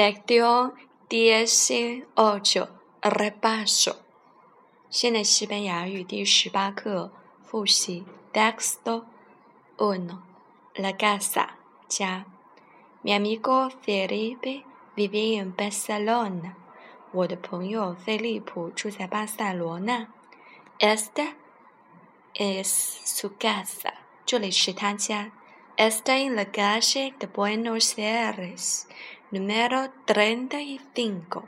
[0.00, 0.74] Lección
[1.10, 2.68] D C 二九
[3.02, 3.96] 十八首。
[4.90, 7.10] 现在西班牙语第十八课
[7.42, 8.04] 复习。
[8.32, 9.04] d e x t m
[9.78, 10.18] o uno.
[10.76, 11.48] La casa.
[11.88, 12.24] 家。
[13.02, 14.62] Mi amigo Felipe
[14.94, 16.52] vive en Barcelona。
[17.10, 20.06] 我的朋友菲利普住在巴塞罗那。
[20.78, 21.34] Esta
[22.34, 22.68] es
[23.04, 23.94] su casa。
[24.24, 25.32] 这里是他家。
[25.76, 28.86] Esta en la calle de Buenos Aires。
[29.30, 31.44] n u me r o prenda, n i n g n o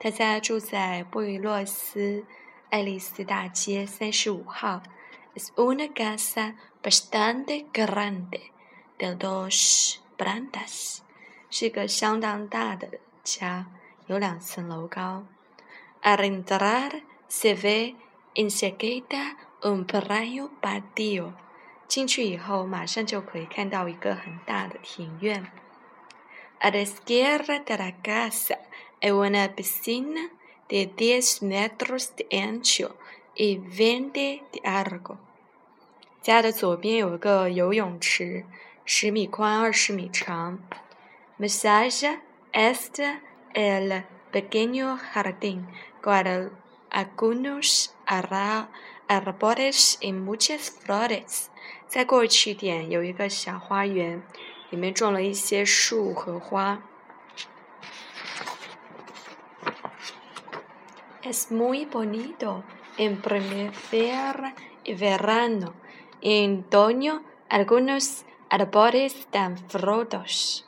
[0.00, 2.24] 他家住在布宜诺斯
[2.70, 4.82] 爱丽丝大街三十五号。
[5.36, 8.40] Es una casa bastante grande,
[8.98, 10.98] de dos plantas。
[11.50, 12.88] 是个相当大的
[13.22, 13.66] 家，
[14.08, 15.24] 有两层楼高。
[16.02, 17.94] Al entrar se ve
[18.34, 21.32] inseguida un pequeño patio。
[21.86, 25.46] 进去以后，马上就可以看到一个很大的庭院。
[26.60, 28.58] A la izquierda de la casa
[29.02, 30.30] hay una piscina
[30.68, 32.96] de 10 metros de ancho
[33.34, 35.18] y 20 de largo.
[36.22, 38.46] 家的左边有个游泳池，
[38.86, 40.58] 十米宽，二十米长。
[41.38, 42.18] Massage
[42.52, 43.18] este
[43.52, 45.66] el pequeño jardín
[46.00, 46.50] con
[46.90, 51.50] algunos árboles y muchas flores.
[54.74, 56.82] 里面种了一些树和花。
[61.22, 62.64] Es muy bonito
[62.98, 64.52] en primavera
[64.82, 65.74] y verano,
[66.20, 70.64] en otoño algunos árboles dan frutos。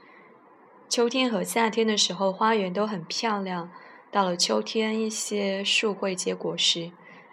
[0.88, 3.68] 秋天和夏天的时候，花园都很漂亮。
[4.12, 6.92] 到了秋天，一些树会结果实。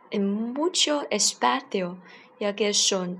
[0.09, 1.97] En mucho espacio,
[2.39, 3.19] hay que son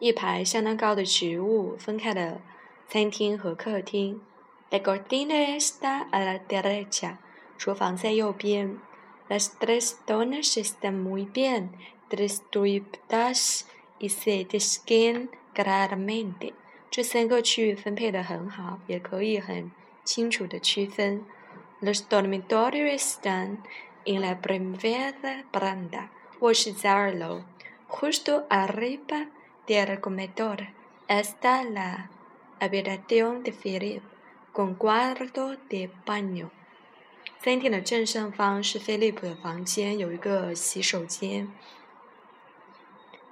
[0.00, 2.40] 一排相当高的植物，分开的
[2.88, 4.20] 餐厅和客厅。
[4.70, 7.16] La cocina está a la derecha。
[7.58, 8.78] 厨房在右边。
[9.28, 11.70] Las tres toner están muy bien
[12.08, 13.64] distribuidas
[13.98, 16.52] y se desquen claramente。
[16.90, 19.70] 这三个区域分配的很好，也可以很
[20.04, 21.24] 清楚的区分。
[21.82, 23.58] Los dormitorios están
[24.04, 25.12] en la primera
[25.52, 26.08] planta.
[26.38, 27.42] 卧室在二楼。
[27.88, 29.28] Justo arriba
[29.68, 30.66] del comedor
[31.08, 32.10] está la
[32.58, 34.02] habitación de Philip
[34.50, 35.84] con cuarto de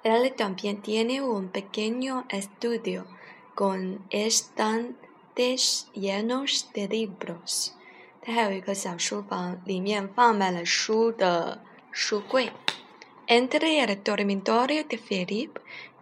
[0.04, 3.06] Él también tiene un pequeño estudio
[3.54, 7.26] con estantes llenos de libros.
[7.30, 7.72] libros。
[8.22, 12.50] 他还有一个小书房，里面放满了书的书柜。
[13.28, 15.50] Entre el dormitorio de Philip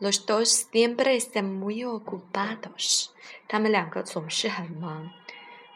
[0.00, 3.14] Los dos siempre están muy ocupados.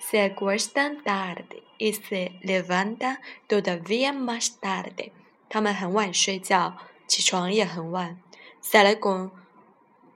[0.01, 4.91] Se acuestan tarde y se levantan todavía más tarde.
[4.95, 5.13] tarde。
[5.51, 6.77] 他们很晚睡觉，
[7.07, 8.21] 起床也很晚。
[8.61, 9.31] Salen con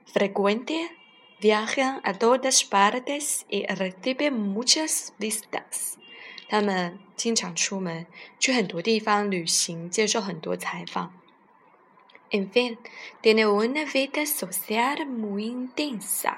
[0.05, 0.89] frecuente,
[1.39, 5.97] viajan a todas partes y reciben muchas visitas。
[6.53, 8.05] 他们经常出门，
[8.39, 11.11] 去很多地方旅行，接受很多采访。
[12.29, 12.77] En fin,
[13.23, 16.35] tienen una vida social muy densa。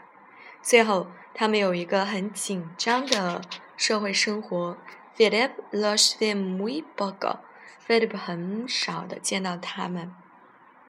[0.62, 3.41] 最后，他们有一个很紧张的
[3.75, 4.77] 社会生活。
[5.17, 7.39] p h i l i p los ve muy poco。
[7.79, 10.13] 费利佩很少的见到他们。